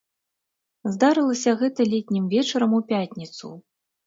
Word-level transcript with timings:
Здарылася 0.93 1.53
гэта 1.61 1.87
летнім 1.93 2.25
вечарам 2.33 2.71
у 2.79 2.81
пятніцу. 2.89 3.47